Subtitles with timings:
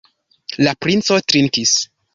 [0.67, 1.79] La princo trinkis.